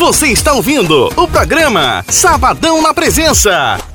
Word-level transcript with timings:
Você 0.00 0.28
está 0.28 0.54
ouvindo 0.54 1.12
o 1.14 1.28
programa 1.28 2.02
Sabadão 2.08 2.80
na 2.80 2.94
Presença. 2.94 3.89